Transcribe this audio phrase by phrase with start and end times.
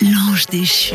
[0.00, 0.94] L'ange déchu.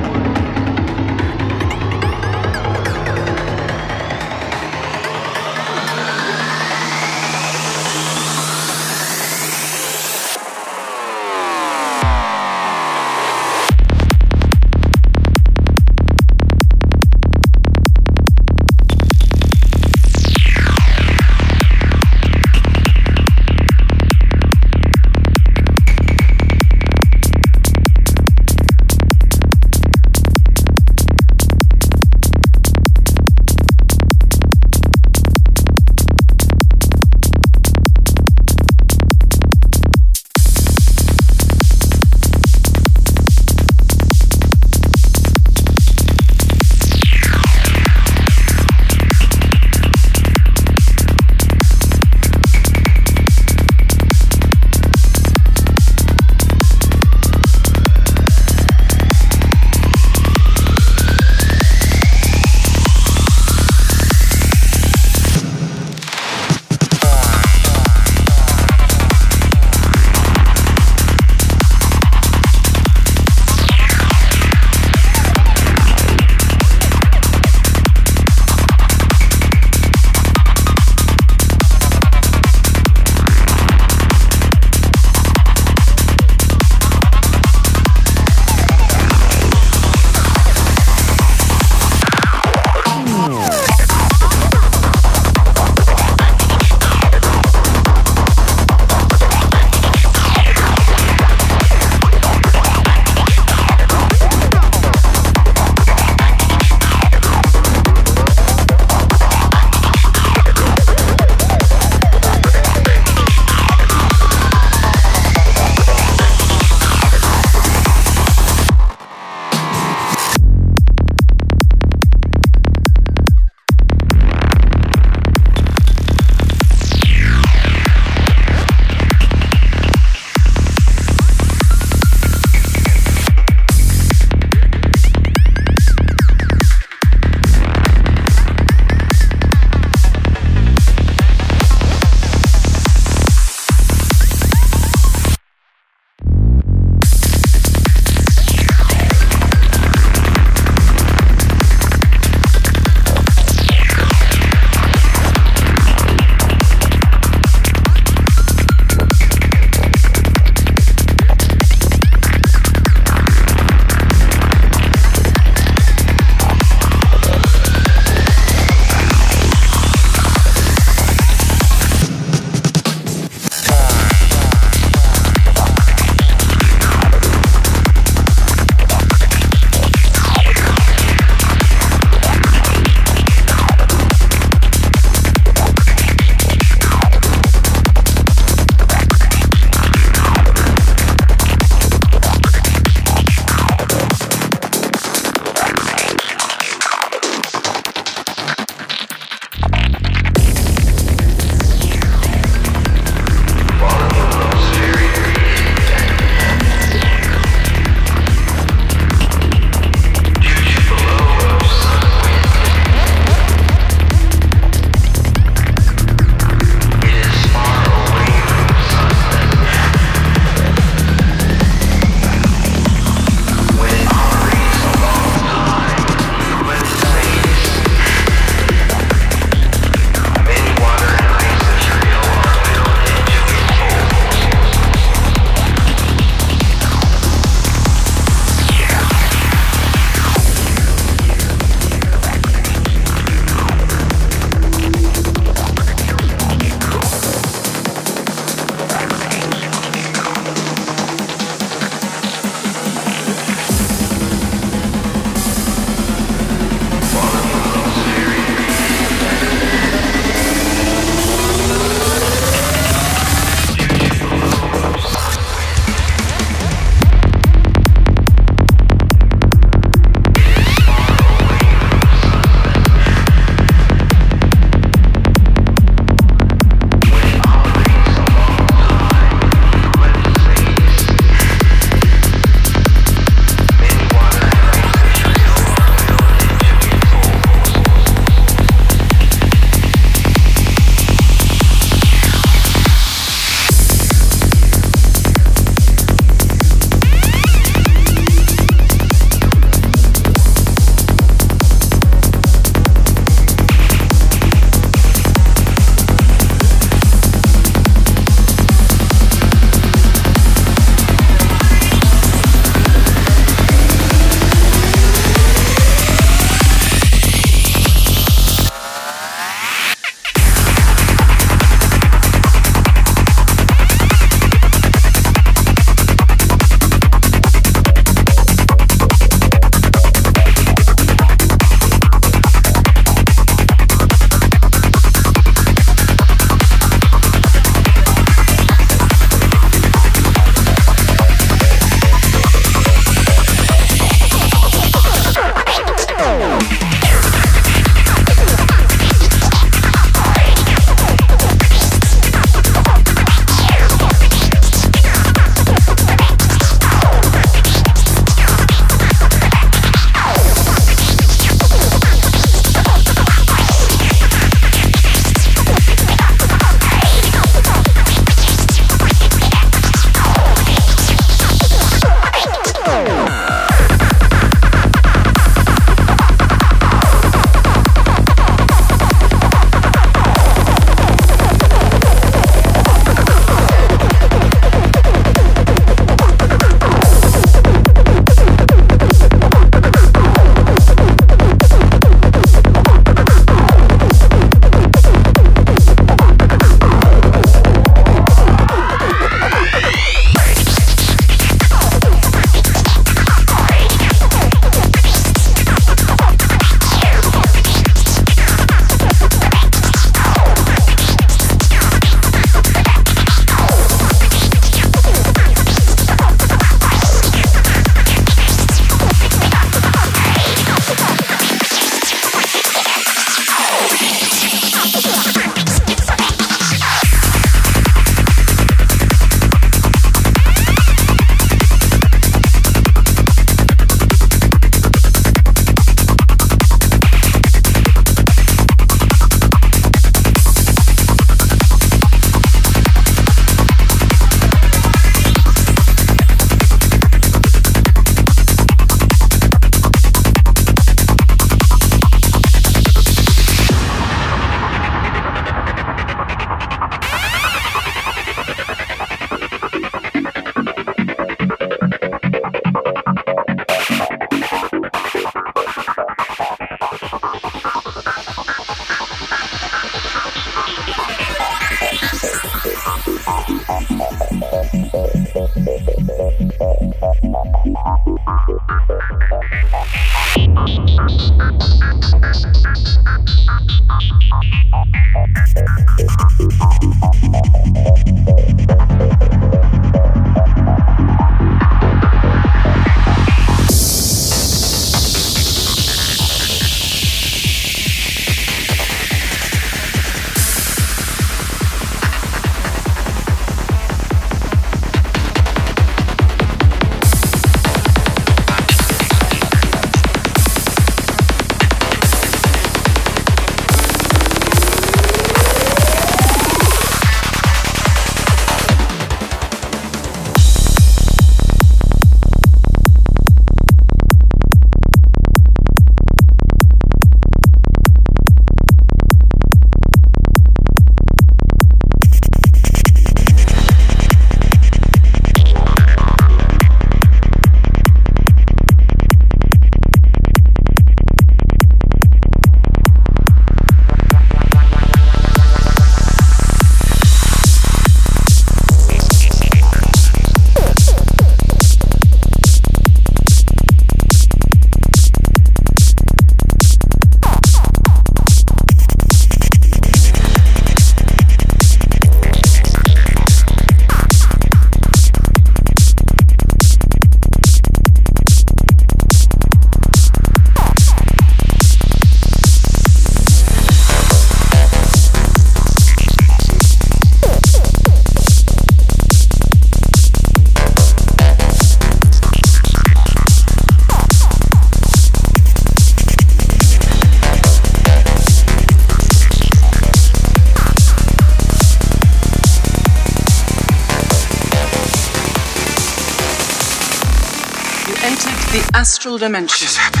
[599.01, 600.00] Astral dimension.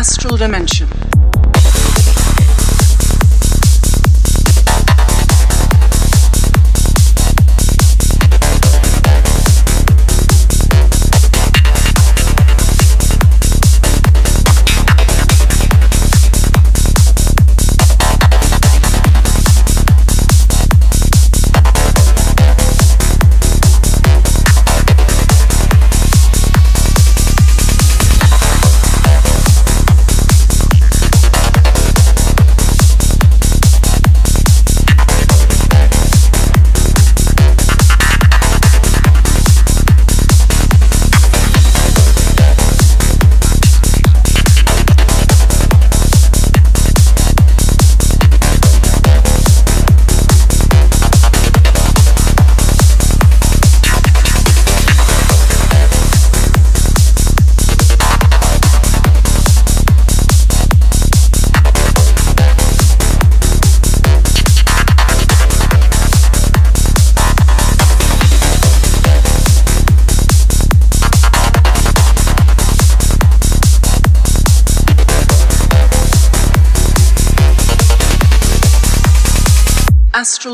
[0.00, 1.09] Astral dimension.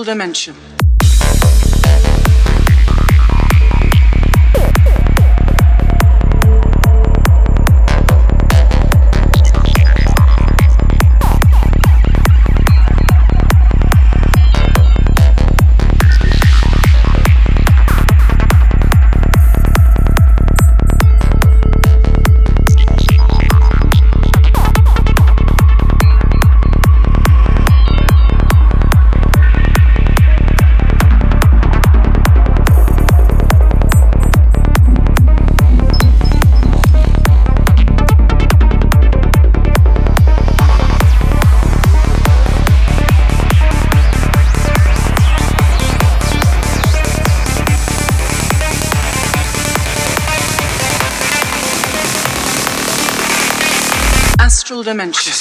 [0.07, 0.66] Dimension.
[55.01, 55.36] Astral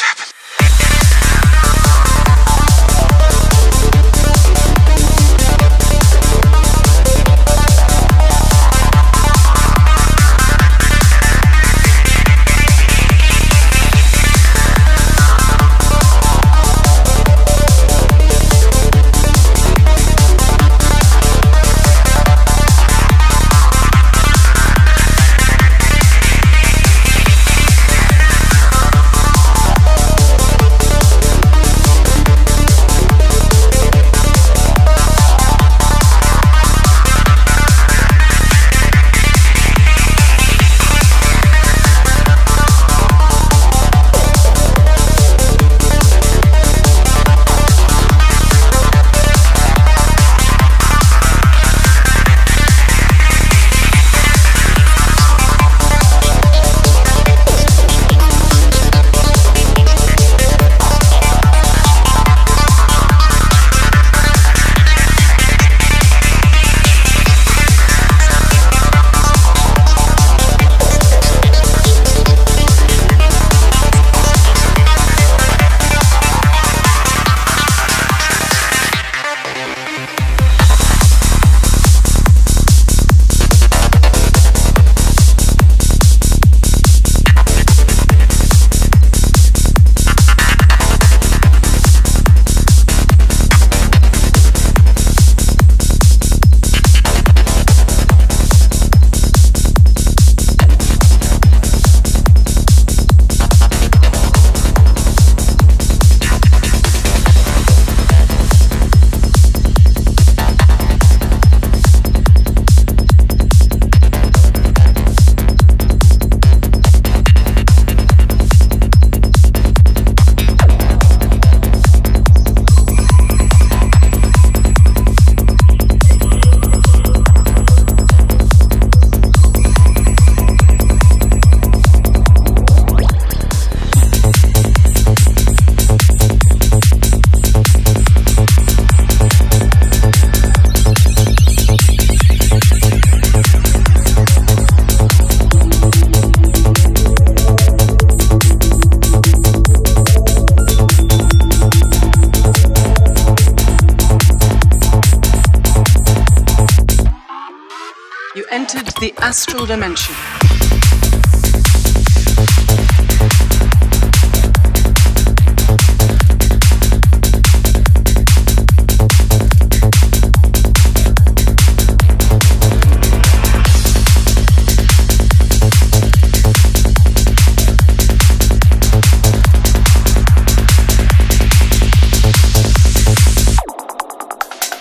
[159.66, 160.14] dimension.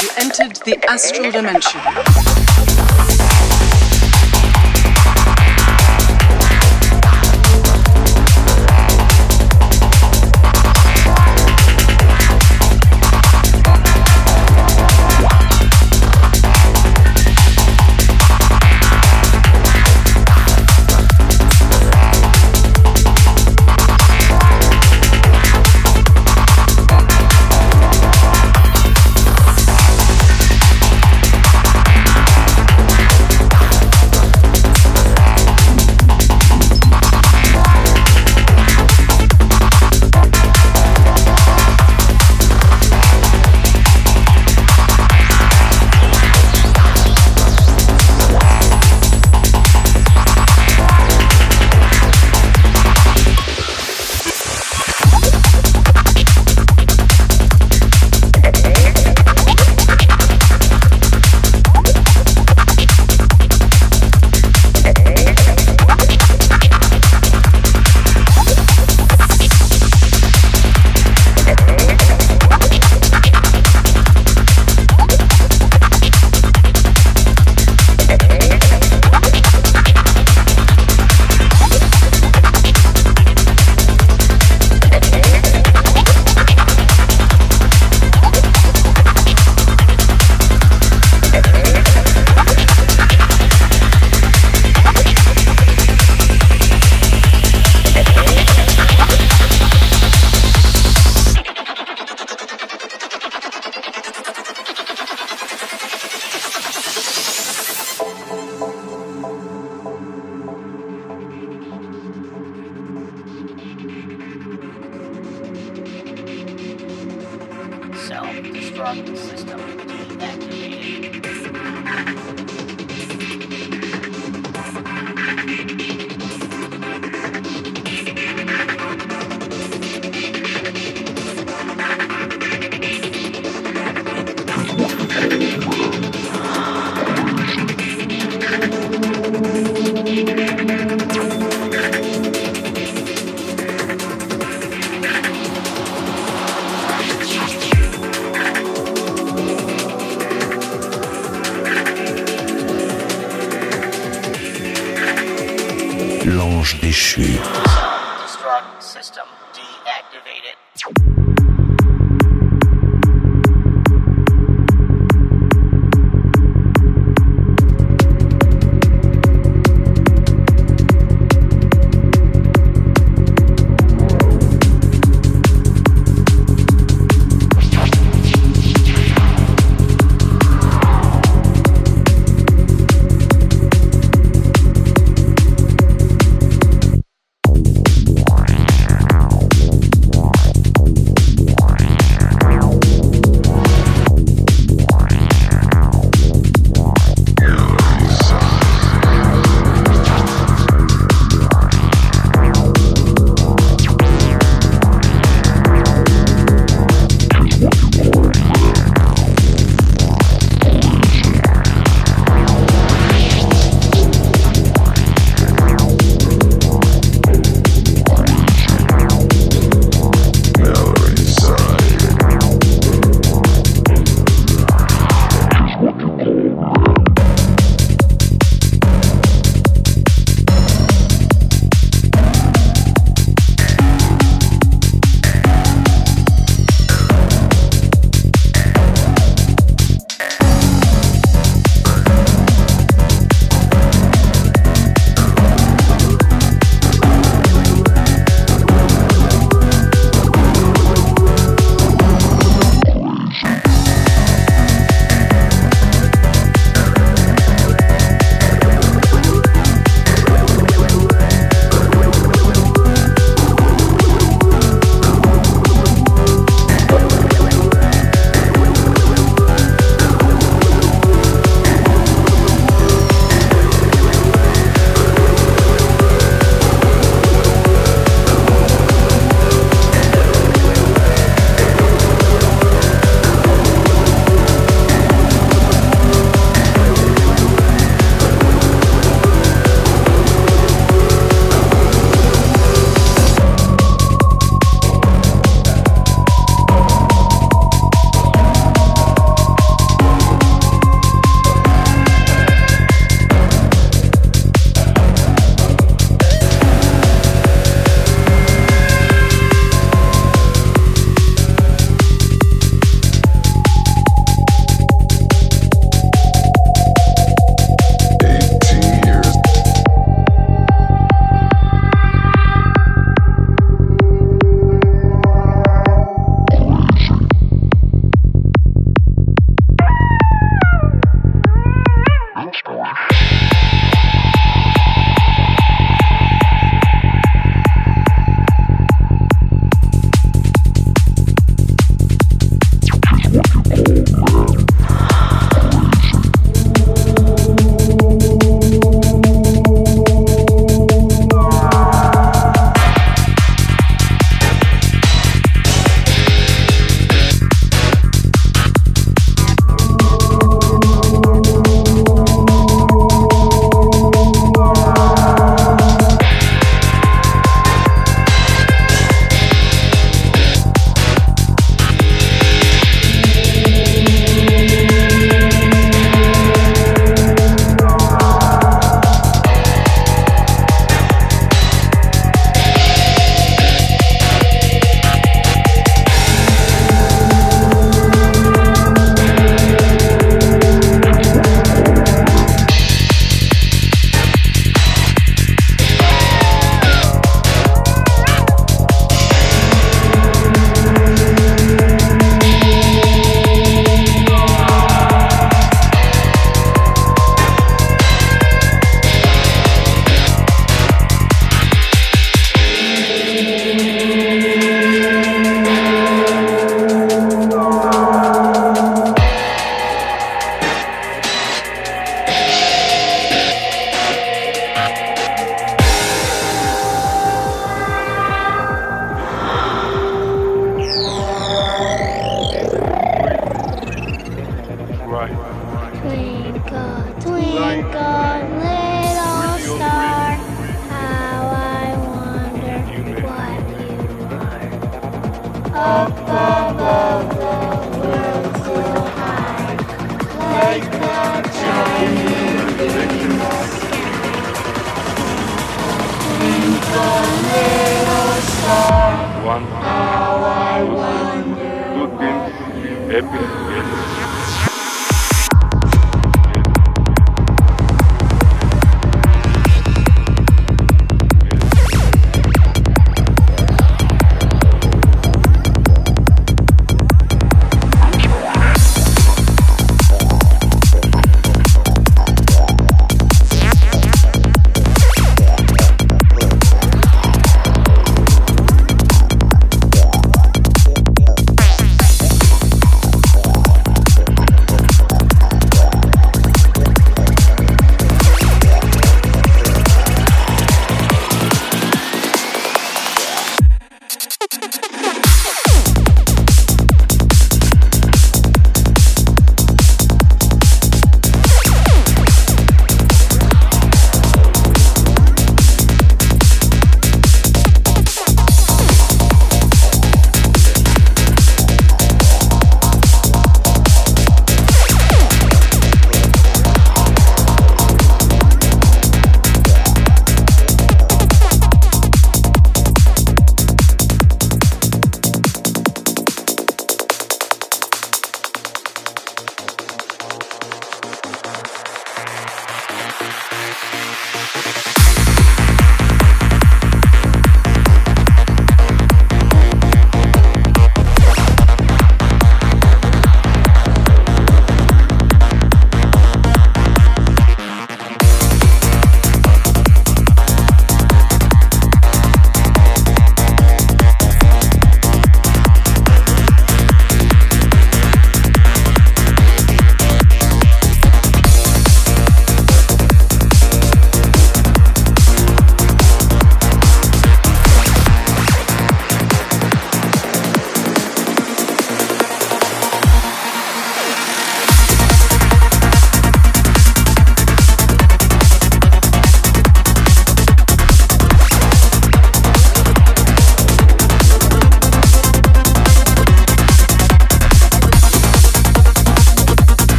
[0.00, 2.71] You entered the astral dimension.